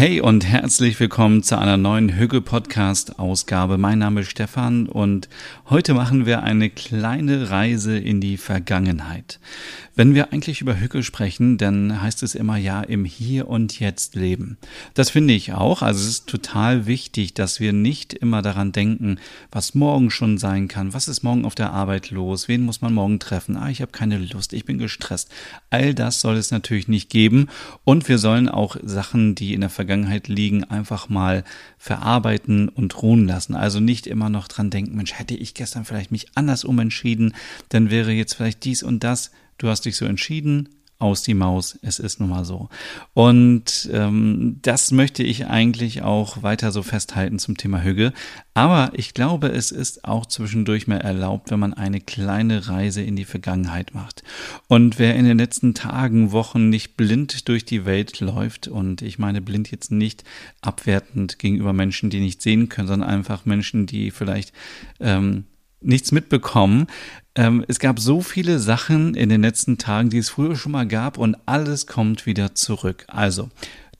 [0.00, 3.76] Hey und herzlich willkommen zu einer neuen Hügge Podcast Ausgabe.
[3.76, 5.28] Mein Name ist Stefan und
[5.68, 9.38] heute machen wir eine kleine Reise in die Vergangenheit.
[9.96, 14.14] Wenn wir eigentlich über Hücke sprechen, dann heißt es immer ja im Hier und Jetzt
[14.14, 14.56] leben.
[14.94, 15.82] Das finde ich auch.
[15.82, 19.18] Also es ist total wichtig, dass wir nicht immer daran denken,
[19.52, 20.94] was morgen schon sein kann.
[20.94, 22.48] Was ist morgen auf der Arbeit los?
[22.48, 23.58] Wen muss man morgen treffen?
[23.58, 25.28] Ah, ich habe keine Lust, ich bin gestresst.
[25.68, 27.48] All das soll es natürlich nicht geben.
[27.84, 29.89] Und wir sollen auch Sachen, die in der Vergangenheit
[30.26, 31.44] liegen, einfach mal
[31.78, 33.54] verarbeiten und ruhen lassen.
[33.54, 37.34] Also nicht immer noch dran denken, Mensch, hätte ich gestern vielleicht mich anders umentschieden,
[37.68, 40.68] dann wäre jetzt vielleicht dies und das du hast dich so entschieden,
[41.00, 42.68] aus die Maus, es ist nun mal so.
[43.14, 48.12] Und ähm, das möchte ich eigentlich auch weiter so festhalten zum Thema Hüge.
[48.52, 53.16] Aber ich glaube, es ist auch zwischendurch mal erlaubt, wenn man eine kleine Reise in
[53.16, 54.22] die Vergangenheit macht.
[54.68, 59.18] Und wer in den letzten Tagen, Wochen nicht blind durch die Welt läuft, und ich
[59.18, 60.22] meine blind jetzt nicht
[60.60, 64.52] abwertend gegenüber Menschen, die nicht sehen können, sondern einfach Menschen, die vielleicht
[65.00, 65.44] ähm,
[65.80, 66.86] nichts mitbekommen.
[67.34, 70.86] Ähm, es gab so viele Sachen in den letzten Tagen, die es früher schon mal
[70.86, 73.04] gab und alles kommt wieder zurück.
[73.08, 73.50] Also,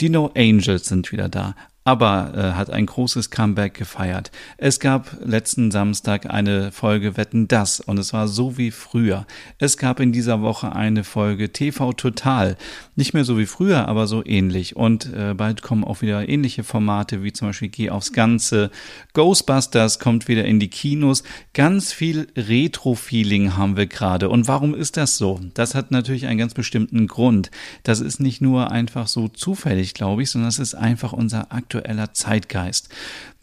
[0.00, 4.30] die No Angels sind wieder da aber äh, hat ein großes Comeback gefeiert.
[4.58, 9.26] Es gab letzten Samstag eine Folge Wetten das und es war so wie früher.
[9.58, 12.58] Es gab in dieser Woche eine Folge TV Total.
[12.96, 14.76] Nicht mehr so wie früher, aber so ähnlich.
[14.76, 18.70] Und äh, bald kommen auch wieder ähnliche Formate wie zum Beispiel Geh aufs Ganze.
[19.14, 21.22] Ghostbusters kommt wieder in die Kinos.
[21.54, 24.28] Ganz viel Retro-Feeling haben wir gerade.
[24.28, 25.40] Und warum ist das so?
[25.54, 27.50] Das hat natürlich einen ganz bestimmten Grund.
[27.84, 31.69] Das ist nicht nur einfach so zufällig, glaube ich, sondern es ist einfach unser aktueller
[31.70, 32.88] aktueller Zeitgeist.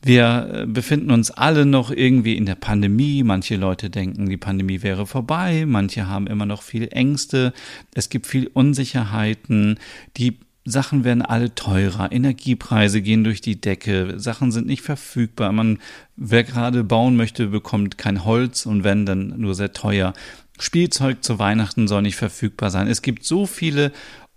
[0.02, 3.24] Wir äh, befinden uns alle noch irgendwie in der Pandemie.
[3.24, 5.66] Manche Leute denken, die Pandemie wäre vorbei.
[5.66, 7.54] Manche haben immer noch viel Ängste.
[7.96, 9.80] Es gibt viel Unsicherheiten.
[10.18, 12.12] Die Sachen werden alle teurer.
[12.12, 14.20] Energiepreise gehen durch die Decke.
[14.20, 15.52] Sachen sind nicht verfügbar.
[15.52, 15.80] Man,
[16.16, 20.14] wer gerade bauen möchte, bekommt kein Holz und wenn, dann nur sehr teuer.
[20.60, 22.88] Spielzeug zu Weihnachten soll nicht verfügbar sein.
[22.88, 23.92] Es gibt so viele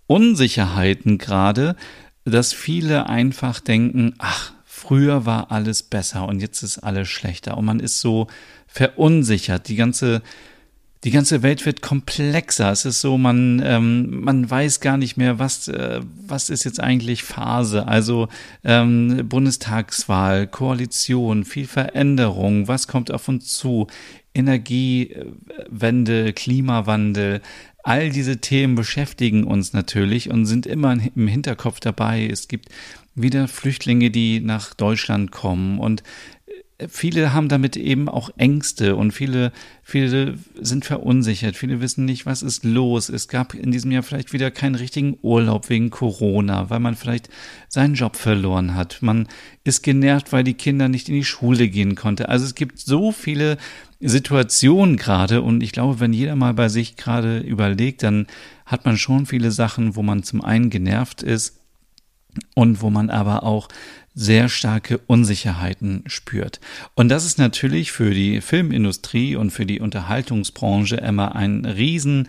[0.07, 1.75] Unsicherheiten gerade,
[2.25, 7.65] dass viele einfach denken, ach, früher war alles besser und jetzt ist alles schlechter und
[7.65, 8.27] man ist so
[8.67, 9.67] verunsichert.
[9.67, 10.21] Die ganze
[11.03, 12.71] die ganze Welt wird komplexer.
[12.71, 16.79] Es ist so, man, ähm, man weiß gar nicht mehr, was, äh, was ist jetzt
[16.79, 17.87] eigentlich Phase.
[17.87, 18.27] Also
[18.63, 23.87] ähm, Bundestagswahl, Koalition, viel Veränderung, was kommt auf uns zu?
[24.33, 27.41] Energiewende, Klimawandel,
[27.83, 32.27] All diese Themen beschäftigen uns natürlich und sind immer im Hinterkopf dabei.
[32.27, 32.69] Es gibt
[33.15, 36.03] wieder Flüchtlinge, die nach Deutschland kommen und
[36.89, 39.51] viele haben damit eben auch Ängste und viele,
[39.83, 41.55] viele sind verunsichert.
[41.55, 43.09] Viele wissen nicht, was ist los.
[43.09, 47.29] Es gab in diesem Jahr vielleicht wieder keinen richtigen Urlaub wegen Corona, weil man vielleicht
[47.69, 48.99] seinen Job verloren hat.
[49.01, 49.27] Man
[49.63, 52.29] ist genervt, weil die Kinder nicht in die Schule gehen konnte.
[52.29, 53.57] Also es gibt so viele
[53.99, 58.27] Situation gerade und ich glaube, wenn jeder mal bei sich gerade überlegt, dann
[58.65, 61.57] hat man schon viele Sachen, wo man zum einen genervt ist
[62.55, 63.67] und wo man aber auch
[64.13, 66.59] sehr starke Unsicherheiten spürt.
[66.95, 72.27] Und das ist natürlich für die Filmindustrie und für die Unterhaltungsbranche immer ein riesen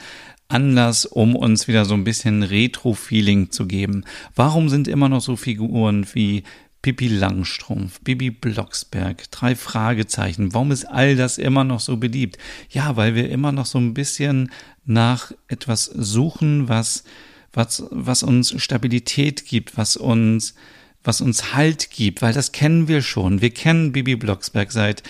[0.48, 4.04] Anlass, um uns wieder so ein bisschen Retro-Feeling zu geben.
[4.34, 6.44] Warum sind immer noch so Figuren wie
[6.82, 10.52] Pippi Langstrumpf, Bibi Blocksberg, drei Fragezeichen.
[10.52, 12.38] Warum ist all das immer noch so beliebt?
[12.70, 14.50] Ja, weil wir immer noch so ein bisschen
[14.84, 17.04] nach etwas suchen, was,
[17.52, 20.56] was, was uns Stabilität gibt, was uns,
[21.04, 23.40] was uns Halt gibt, weil das kennen wir schon.
[23.40, 25.02] Wir kennen Bibi Blocksberg seit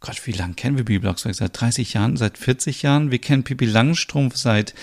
[0.00, 1.34] Gott, wie lange kennen wir Bibi Blocksberg?
[1.34, 3.10] Seit 30 Jahren, seit 40 Jahren?
[3.10, 4.74] Wir kennen Pippi Langstrumpf seit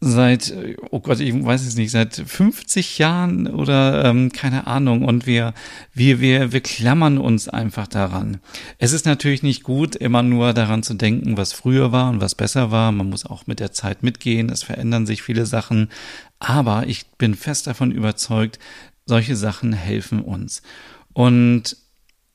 [0.00, 0.52] seit,
[0.90, 5.04] oh Gott, ich weiß es nicht, seit 50 Jahren oder ähm, keine Ahnung.
[5.04, 5.54] Und wir,
[5.92, 8.38] wir, wir, wir klammern uns einfach daran.
[8.78, 12.34] Es ist natürlich nicht gut, immer nur daran zu denken, was früher war und was
[12.34, 12.92] besser war.
[12.92, 14.50] Man muss auch mit der Zeit mitgehen.
[14.50, 15.88] Es verändern sich viele Sachen.
[16.38, 18.58] Aber ich bin fest davon überzeugt,
[19.06, 20.62] solche Sachen helfen uns.
[21.12, 21.76] Und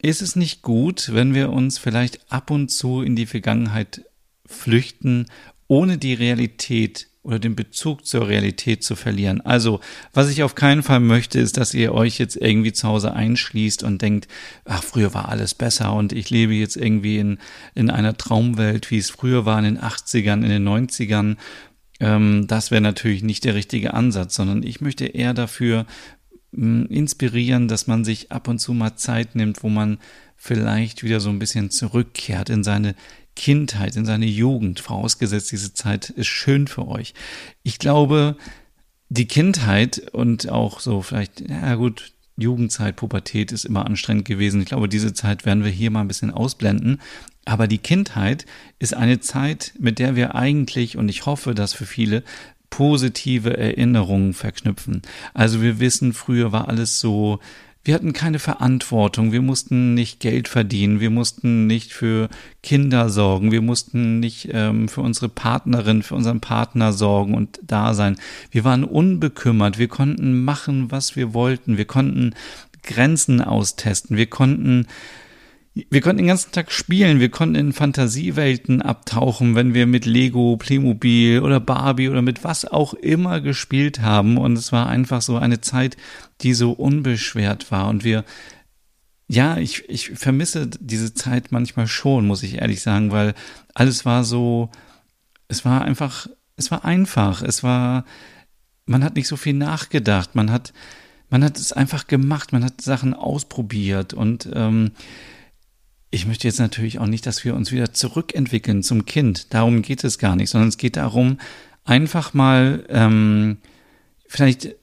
[0.02, 4.04] ist es nicht gut, wenn wir uns vielleicht ab und zu in die Vergangenheit
[4.46, 5.28] flüchten,
[5.68, 9.42] ohne die Realität oder den Bezug zur Realität zu verlieren.
[9.42, 9.80] Also,
[10.12, 13.84] was ich auf keinen Fall möchte, ist, dass ihr euch jetzt irgendwie zu Hause einschließt
[13.84, 14.28] und denkt,
[14.66, 17.38] ach, früher war alles besser und ich lebe jetzt irgendwie in,
[17.76, 21.38] in einer Traumwelt, wie es früher war in den 80ern, in den 90ern.
[22.00, 25.86] ähm, das wäre natürlich nicht der richtige Ansatz, sondern ich möchte eher dafür
[26.52, 30.00] inspirieren, dass man sich ab und zu mal Zeit nimmt, wo man
[30.36, 32.96] vielleicht wieder so ein bisschen zurückkehrt in seine
[33.36, 37.14] Kindheit, in seine Jugend, vorausgesetzt diese Zeit ist schön für euch.
[37.64, 38.36] Ich glaube,
[39.08, 44.62] die Kindheit und auch so vielleicht, ja gut, Jugendzeit, Pubertät ist immer anstrengend gewesen.
[44.62, 47.02] Ich glaube, diese Zeit werden wir hier mal ein bisschen ausblenden.
[47.46, 48.46] Aber die Kindheit
[48.80, 52.24] ist eine Zeit, mit der wir eigentlich, und ich hoffe, dass für viele,
[52.72, 55.04] positive Erinnerungen verknüpfen.
[55.36, 57.40] Also wir wissen, früher war alles so,
[57.84, 62.30] wir hatten keine Verantwortung, wir mussten nicht Geld verdienen, wir mussten nicht für
[62.62, 67.94] Kinder sorgen, wir mussten nicht ähm, für unsere Partnerin, für unseren Partner sorgen und da
[67.94, 68.18] sein.
[68.52, 72.36] Wir waren unbekümmert, wir konnten machen, was wir wollten, wir konnten
[72.84, 74.88] Grenzen austesten, wir konnten
[75.74, 80.58] wir konnten den ganzen Tag spielen, wir konnten in Fantasiewelten abtauchen, wenn wir mit Lego,
[80.58, 84.38] Playmobil oder Barbie oder mit was auch immer gespielt haben.
[84.38, 85.96] Und es war einfach so eine Zeit,
[86.42, 87.88] die so unbeschwert war.
[87.88, 88.26] Und wir,
[89.30, 93.34] ja, ich, ich vermisse diese Zeit manchmal schon, muss ich ehrlich sagen, weil
[93.74, 94.70] alles war so,
[95.48, 96.28] es war einfach,
[96.58, 98.04] es war einfach, es war,
[98.86, 100.74] man hat nicht so viel nachgedacht, man hat,
[101.30, 104.14] man hat es einfach gemacht, man hat Sachen ausprobiert.
[104.14, 104.92] Und ähm,
[106.12, 109.54] ich möchte jetzt natürlich auch nicht, dass wir uns wieder zurückentwickeln zum Kind.
[109.54, 111.38] Darum geht es gar nicht, sondern es geht darum,
[111.86, 113.58] einfach mal ähm,
[114.28, 114.76] vielleicht,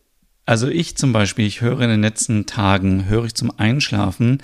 [0.46, 4.42] also ich zum Beispiel, ich höre in den letzten Tagen, höre ich zum Einschlafen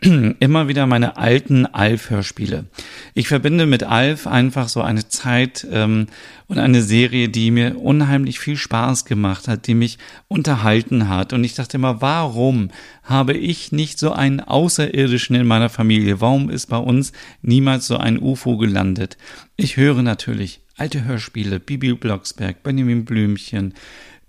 [0.40, 2.66] immer wieder meine alten Alf-Hörspiele.
[3.14, 6.06] Ich verbinde mit Alf einfach so eine Zeit ähm,
[6.46, 9.98] und eine Serie, die mir unheimlich viel Spaß gemacht hat, die mich
[10.28, 11.32] unterhalten hat.
[11.32, 12.70] Und ich dachte immer, warum
[13.02, 16.20] habe ich nicht so einen Außerirdischen in meiner Familie?
[16.20, 17.12] Warum ist bei uns
[17.42, 19.16] niemals so ein UFO gelandet?
[19.56, 23.74] Ich höre natürlich alte Hörspiele, Bibi Blocksberg, Benjamin Blümchen,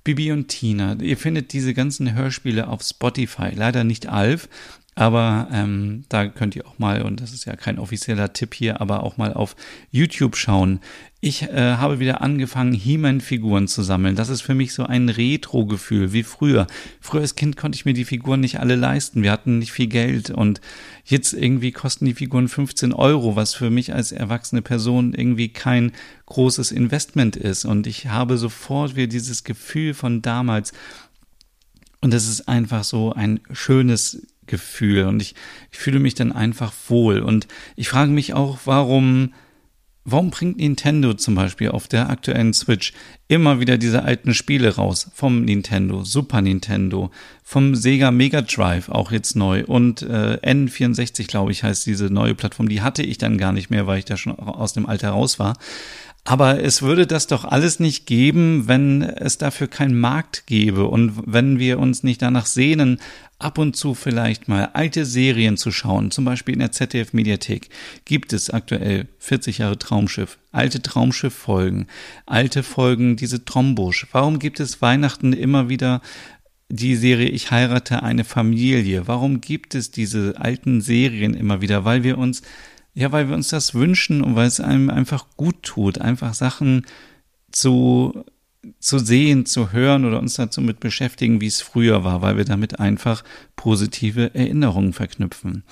[0.03, 0.97] Bibi und Tina.
[1.01, 3.51] Ihr findet diese ganzen Hörspiele auf Spotify.
[3.55, 4.49] Leider nicht Alf,
[4.95, 8.79] aber ähm, da könnt ihr auch mal, und das ist ja kein offizieller Tipp hier,
[8.79, 9.55] aber auch mal auf
[9.89, 10.79] YouTube schauen.
[11.19, 14.15] Ich äh, habe wieder angefangen, He-Man-Figuren zu sammeln.
[14.15, 16.67] Das ist für mich so ein Retro-Gefühl, wie früher.
[16.99, 19.23] Früher als Kind konnte ich mir die Figuren nicht alle leisten.
[19.23, 20.59] Wir hatten nicht viel Geld und
[21.05, 25.93] jetzt irgendwie kosten die Figuren 15 Euro, was für mich als erwachsene Person irgendwie kein
[26.25, 27.63] großes Investment ist.
[27.63, 30.73] Und ich habe sofort wieder dieses Gefühl von damals.
[32.01, 35.35] Und es ist einfach so ein schönes Gefühl und ich,
[35.71, 37.19] ich fühle mich dann einfach wohl.
[37.19, 39.33] Und ich frage mich auch, warum,
[40.05, 42.93] warum bringt Nintendo zum Beispiel auf der aktuellen Switch
[43.27, 45.11] immer wieder diese alten Spiele raus?
[45.13, 47.11] Vom Nintendo, Super Nintendo,
[47.43, 52.35] vom Sega Mega Drive auch jetzt neu und äh, N64, glaube ich, heißt diese neue
[52.35, 52.69] Plattform.
[52.69, 55.39] Die hatte ich dann gar nicht mehr, weil ich da schon aus dem Alter raus
[55.39, 55.57] war.
[56.25, 61.13] Aber es würde das doch alles nicht geben, wenn es dafür keinen Markt gäbe und
[61.25, 62.99] wenn wir uns nicht danach sehnen,
[63.43, 67.69] ab und zu vielleicht mal alte Serien zu schauen, zum Beispiel in der ZDF-Mediathek
[68.05, 71.87] gibt es aktuell 40 Jahre Traumschiff, alte Traumschiff-Folgen,
[72.25, 74.07] alte Folgen, diese Trombusch.
[74.11, 76.01] Warum gibt es Weihnachten immer wieder
[76.69, 79.07] die Serie Ich heirate eine Familie?
[79.07, 81.85] Warum gibt es diese alten Serien immer wieder?
[81.85, 82.41] Weil wir uns
[82.95, 86.85] ja, weil wir uns das wünschen und weil es einem einfach gut tut, einfach Sachen
[87.51, 88.23] zu,
[88.79, 92.45] zu sehen, zu hören oder uns dazu mit beschäftigen, wie es früher war, weil wir
[92.45, 93.23] damit einfach
[93.55, 95.63] positive Erinnerungen verknüpfen.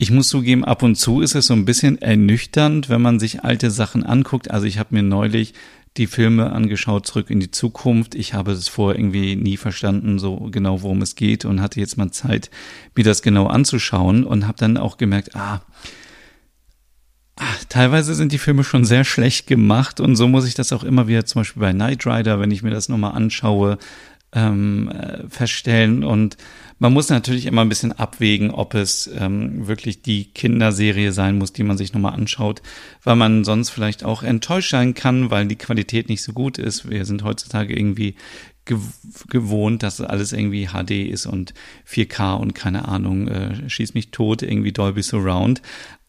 [0.00, 3.42] Ich muss zugeben, ab und zu ist es so ein bisschen ernüchternd, wenn man sich
[3.42, 4.50] alte Sachen anguckt.
[4.50, 5.54] Also ich habe mir neulich
[5.96, 8.14] die Filme angeschaut, zurück in die Zukunft.
[8.14, 11.96] Ich habe es vorher irgendwie nie verstanden, so genau worum es geht und hatte jetzt
[11.96, 12.50] mal Zeit,
[12.94, 15.62] mir das genau anzuschauen und habe dann auch gemerkt, ah,
[17.38, 20.84] ah, teilweise sind die Filme schon sehr schlecht gemacht und so muss ich das auch
[20.84, 23.78] immer wieder zum Beispiel bei Knight Rider, wenn ich mir das nochmal anschaue,
[24.32, 26.36] ähm, äh, feststellen und
[26.80, 31.52] man muss natürlich immer ein bisschen abwägen, ob es ähm, wirklich die Kinderserie sein muss,
[31.52, 32.62] die man sich nochmal anschaut,
[33.02, 36.88] weil man sonst vielleicht auch enttäuscht sein kann, weil die Qualität nicht so gut ist.
[36.88, 38.14] Wir sind heutzutage irgendwie
[39.30, 41.54] gewohnt, dass alles irgendwie HD ist und
[41.88, 45.62] 4K und keine Ahnung, äh, schieß mich tot, irgendwie Dolby Surround.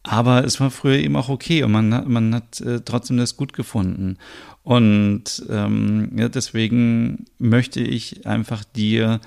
[0.03, 3.53] Aber es war früher eben auch okay und man, man hat äh, trotzdem das gut
[3.53, 4.18] gefunden.
[4.63, 9.20] Und ähm, ja, deswegen möchte ich einfach dir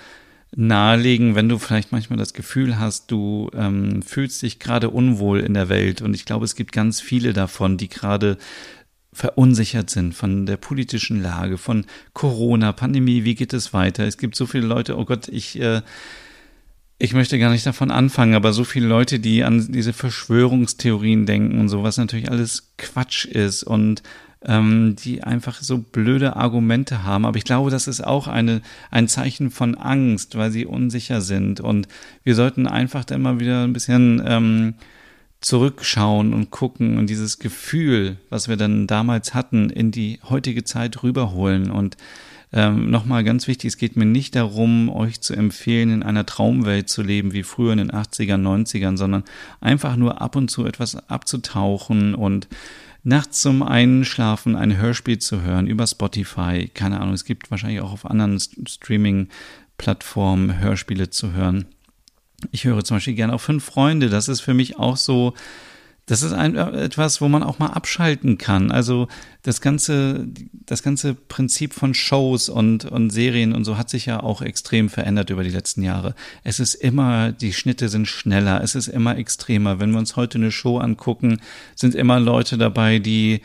[0.55, 5.55] nahelegen, wenn du vielleicht manchmal das Gefühl hast, du ähm, fühlst dich gerade unwohl in
[5.55, 6.03] der Welt.
[6.03, 8.37] Und ich glaube, es gibt ganz viele davon, die gerade
[9.15, 14.05] verunsichert sind von der politischen Lage, von Corona, Pandemie, wie geht es weiter?
[14.05, 15.83] Es gibt so viele Leute, oh Gott, ich, äh,
[17.03, 21.59] ich möchte gar nicht davon anfangen, aber so viele Leute, die an diese Verschwörungstheorien denken
[21.59, 24.05] und so, was natürlich alles Quatsch ist und
[24.45, 27.27] ähm, die einfach so blöde Argumente haben.
[27.27, 31.59] Aber ich glaube, das ist auch eine, ein Zeichen von Angst, weil sie unsicher sind.
[31.59, 31.89] Und
[32.23, 34.75] wir sollten einfach da immer wieder ein bisschen ähm,
[35.41, 41.03] zurückschauen und gucken und dieses Gefühl, was wir dann damals hatten, in die heutige Zeit
[41.03, 41.73] rüberholen.
[41.73, 41.97] Und
[42.53, 46.91] ähm, nochmal ganz wichtig, es geht mir nicht darum, euch zu empfehlen, in einer Traumwelt
[46.91, 49.25] zu leben, wie früher in den 80ern, 90ern, sondern
[49.61, 52.49] einfach nur ab und zu etwas abzutauchen und
[53.05, 56.71] nachts zum Einschlafen ein Hörspiel zu hören über Spotify.
[56.73, 61.65] Keine Ahnung, es gibt wahrscheinlich auch auf anderen Streaming-Plattformen Hörspiele zu hören.
[62.51, 64.11] Ich höre zum Beispiel gerne auch Fünf Freunde.
[64.11, 65.33] Das ist für mich auch so,
[66.07, 68.73] das ist ein, etwas, wo man auch mal abschalten kann.
[68.73, 69.07] Also
[69.43, 70.27] das ganze,
[70.67, 74.89] das ganze Prinzip von Shows und, und Serien und so hat sich ja auch extrem
[74.89, 76.15] verändert über die letzten Jahre.
[76.43, 79.79] Es ist immer, die Schnitte sind schneller, es ist immer extremer.
[79.79, 81.41] Wenn wir uns heute eine Show angucken,
[81.77, 83.41] sind immer Leute dabei, die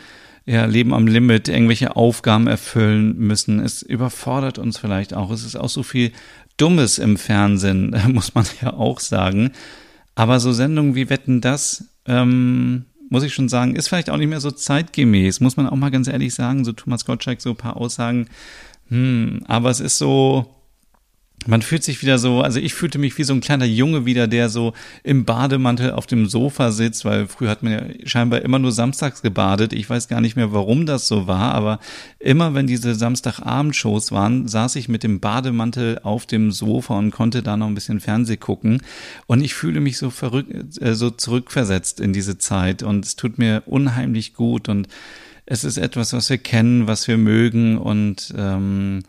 [0.47, 3.59] ja, Leben am Limit, irgendwelche Aufgaben erfüllen müssen.
[3.59, 5.29] Es überfordert uns vielleicht auch.
[5.29, 6.11] Es ist auch so viel
[6.55, 9.51] Dummes im Fernsehen, muss man ja auch sagen.
[10.15, 14.29] Aber so Sendungen wie Wetten das, ähm, muss ich schon sagen, ist vielleicht auch nicht
[14.29, 16.65] mehr so zeitgemäß, muss man auch mal ganz ehrlich sagen.
[16.65, 18.27] So Thomas Gottschalk, so ein paar Aussagen.
[18.89, 20.56] Hm, aber es ist so,
[21.47, 24.27] man fühlt sich wieder so, also ich fühlte mich wie so ein kleiner Junge wieder,
[24.27, 24.73] der so
[25.03, 29.21] im Bademantel auf dem Sofa sitzt, weil früher hat man ja scheinbar immer nur samstags
[29.21, 29.73] gebadet.
[29.73, 31.79] Ich weiß gar nicht mehr, warum das so war, aber
[32.19, 37.41] immer wenn diese Samstagabendshows waren, saß ich mit dem Bademantel auf dem Sofa und konnte
[37.41, 38.81] da noch ein bisschen Fernseh gucken.
[39.25, 43.37] Und ich fühle mich so verrückt, äh, so zurückversetzt in diese Zeit und es tut
[43.37, 44.87] mir unheimlich gut und
[45.45, 49.03] es ist etwas, was wir kennen, was wir mögen und ähm,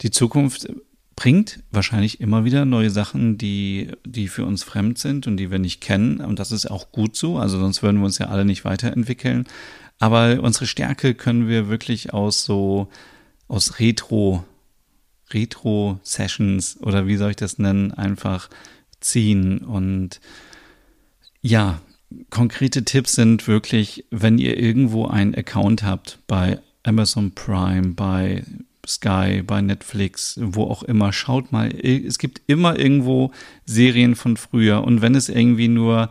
[0.00, 0.68] die Zukunft
[1.22, 5.60] bringt wahrscheinlich immer wieder neue Sachen, die, die für uns fremd sind und die wir
[5.60, 6.20] nicht kennen.
[6.20, 7.38] Und das ist auch gut so.
[7.38, 9.46] Also sonst würden wir uns ja alle nicht weiterentwickeln.
[10.00, 12.88] Aber unsere Stärke können wir wirklich aus so,
[13.46, 14.42] aus Retro,
[15.32, 18.50] Retro-Sessions oder wie soll ich das nennen, einfach
[18.98, 19.58] ziehen.
[19.58, 20.20] Und
[21.40, 21.80] ja,
[22.30, 28.42] konkrete Tipps sind wirklich, wenn ihr irgendwo einen Account habt bei Amazon Prime, bei
[28.86, 31.12] Sky, bei Netflix, wo auch immer.
[31.12, 33.30] Schaut mal, es gibt immer irgendwo
[33.64, 34.82] Serien von früher.
[34.84, 36.10] Und wenn es irgendwie nur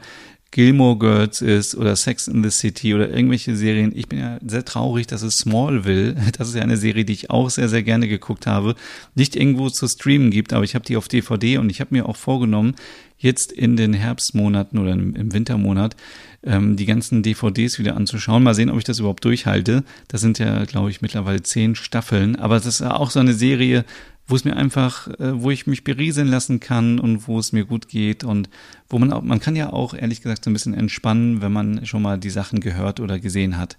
[0.52, 3.94] Gilmore Girls ist oder Sex in the City oder irgendwelche Serien.
[3.96, 7.30] Ich bin ja sehr traurig, dass es Smallville, das ist ja eine Serie, die ich
[7.30, 8.76] auch sehr, sehr gerne geguckt habe,
[9.16, 12.08] nicht irgendwo zu streamen gibt, aber ich habe die auf DVD und ich habe mir
[12.08, 12.76] auch vorgenommen,
[13.22, 15.96] jetzt in den Herbstmonaten oder im Wintermonat
[16.44, 18.44] ähm, die ganzen DVDs wieder anzuschauen.
[18.44, 19.84] Mal sehen, ob ich das überhaupt durchhalte.
[20.08, 22.36] Das sind ja, glaube ich, mittlerweile zehn Staffeln.
[22.36, 23.86] Aber das ist auch so eine Serie,
[24.28, 27.66] wo es mir einfach, äh, wo ich mich berieseln lassen kann und wo es mir
[27.66, 28.50] gut geht und
[28.90, 31.86] wo man auch, man kann ja auch ehrlich gesagt so ein bisschen entspannen, wenn man
[31.86, 33.78] schon mal die Sachen gehört oder gesehen hat.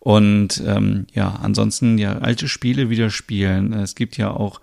[0.00, 3.72] Und ähm, ja, ansonsten ja alte Spiele wieder spielen.
[3.72, 4.60] Es gibt ja auch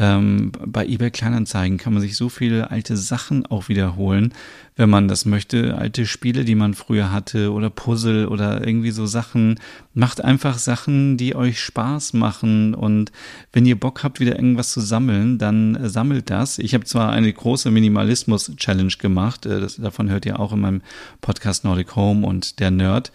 [0.00, 4.32] ähm, bei eBay Kleinanzeigen kann man sich so viele alte Sachen auch wiederholen,
[4.76, 5.76] wenn man das möchte.
[5.76, 9.58] Alte Spiele, die man früher hatte oder Puzzle oder irgendwie so Sachen.
[9.94, 13.10] Macht einfach Sachen, die euch Spaß machen und
[13.52, 16.60] wenn ihr Bock habt, wieder irgendwas zu sammeln, dann äh, sammelt das.
[16.60, 20.82] Ich habe zwar eine große Minimalismus-Challenge gemacht, äh, das, davon hört ihr auch in meinem
[21.20, 23.10] Podcast Nordic Home und der Nerd.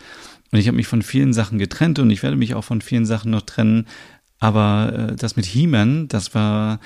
[0.51, 3.05] Und ich habe mich von vielen Sachen getrennt und ich werde mich auch von vielen
[3.05, 3.87] Sachen noch trennen,
[4.43, 6.81] aber äh, das mit He-Man, das war,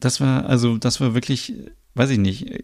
[0.00, 1.54] das war, also das war wirklich,
[1.94, 2.62] weiß ich nicht,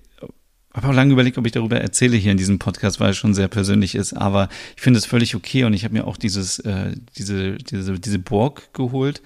[0.75, 3.33] habe auch lange überlegt, ob ich darüber erzähle hier in diesem Podcast, weil es schon
[3.33, 4.13] sehr persönlich ist.
[4.13, 7.99] Aber ich finde es völlig okay und ich habe mir auch dieses, äh, diese, diese,
[7.99, 9.23] diese Burg geholt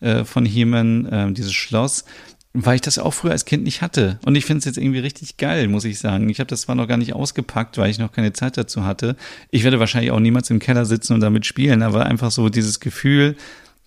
[0.00, 2.04] äh, von He-Man, äh, dieses Schloss,
[2.52, 4.18] weil ich das auch früher als Kind nicht hatte.
[4.26, 6.28] Und ich finde es jetzt irgendwie richtig geil, muss ich sagen.
[6.30, 9.14] Ich habe das zwar noch gar nicht ausgepackt, weil ich noch keine Zeit dazu hatte.
[9.52, 12.80] Ich werde wahrscheinlich auch niemals im Keller sitzen und damit spielen, aber einfach so dieses
[12.80, 13.36] Gefühl,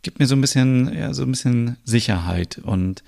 [0.01, 2.59] gibt mir so ein bisschen, ja, so ein bisschen Sicherheit.
[2.63, 3.03] Und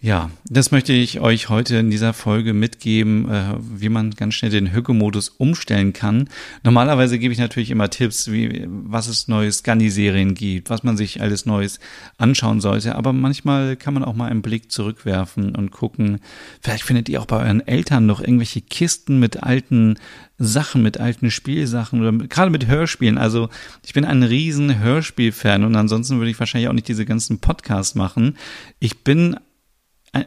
[0.00, 4.52] ja, das möchte ich euch heute in dieser Folge mitgeben, äh, wie man ganz schnell
[4.52, 6.28] den Hücke-Modus umstellen kann.
[6.62, 11.20] Normalerweise gebe ich natürlich immer Tipps, wie was es neue Scanny-Serien gibt, was man sich
[11.20, 11.80] alles Neues
[12.16, 12.94] anschauen sollte.
[12.94, 16.20] Aber manchmal kann man auch mal einen Blick zurückwerfen und gucken.
[16.60, 19.96] Vielleicht findet ihr auch bei euren Eltern noch irgendwelche Kisten mit alten
[20.38, 23.18] Sachen, mit alten Spielsachen oder mit, gerade mit Hörspielen.
[23.18, 23.48] Also
[23.84, 27.96] ich bin ein riesen Hörspiel-Fan und ansonsten würde ich wahrscheinlich auch nicht diese ganzen Podcasts
[27.96, 28.36] machen.
[28.78, 29.36] Ich bin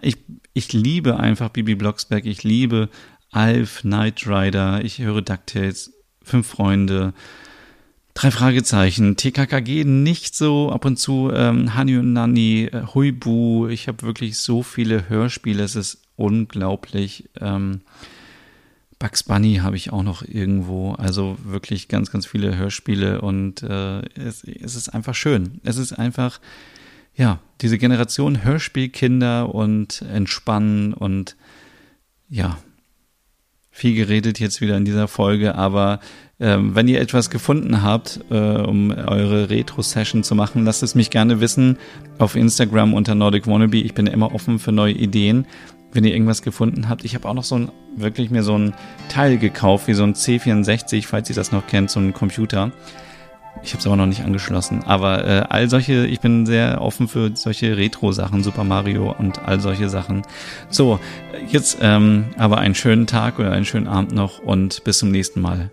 [0.02, 0.18] ich,
[0.54, 2.90] ich liebe einfach Bibi Blocksberg, ich liebe
[3.32, 7.14] Alf, Knight Rider, ich höre DuckTales, Fünf Freunde,
[8.14, 13.88] Drei Fragezeichen, TKKG nicht so, ab und zu ähm, Hani und Nani, äh, Huibu, ich
[13.88, 17.30] habe wirklich so viele Hörspiele, es ist unglaublich.
[17.40, 17.82] Ähm,
[19.00, 20.92] Bugs Bunny habe ich auch noch irgendwo.
[20.94, 25.60] Also wirklich ganz, ganz viele Hörspiele und äh, es, es ist einfach schön.
[25.64, 26.40] Es ist einfach,
[27.16, 31.36] ja, diese Generation Hörspielkinder und Entspannen und
[32.30, 32.58] ja,
[33.70, 36.00] viel geredet jetzt wieder in dieser Folge, aber
[36.40, 41.10] ähm, wenn ihr etwas gefunden habt, äh, um eure Retro-Session zu machen, lasst es mich
[41.10, 41.78] gerne wissen
[42.18, 43.78] auf Instagram unter Nordic Wannabe.
[43.78, 45.46] Ich bin immer offen für neue Ideen
[45.94, 47.04] wenn ihr irgendwas gefunden habt.
[47.04, 48.74] Ich habe auch noch so ein, wirklich mir so ein
[49.10, 52.72] Teil gekauft, wie so ein C64, falls ihr das noch kennt, so ein Computer.
[53.64, 54.84] Ich habe es aber noch nicht angeschlossen.
[54.86, 59.60] Aber äh, all solche, ich bin sehr offen für solche Retro-Sachen, Super Mario und all
[59.60, 60.24] solche Sachen.
[60.70, 61.00] So,
[61.48, 65.42] jetzt ähm, aber einen schönen Tag oder einen schönen Abend noch und bis zum nächsten
[65.42, 65.70] Mal.